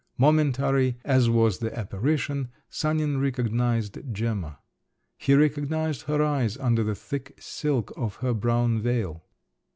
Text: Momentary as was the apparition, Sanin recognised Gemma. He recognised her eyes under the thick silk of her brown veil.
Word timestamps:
Momentary 0.17 0.97
as 1.05 1.29
was 1.29 1.59
the 1.59 1.77
apparition, 1.77 2.49
Sanin 2.71 3.19
recognised 3.21 3.99
Gemma. 4.11 4.57
He 5.15 5.35
recognised 5.35 6.07
her 6.07 6.23
eyes 6.23 6.57
under 6.57 6.83
the 6.83 6.95
thick 6.95 7.37
silk 7.39 7.93
of 7.95 8.15
her 8.15 8.33
brown 8.33 8.81
veil. 8.81 9.23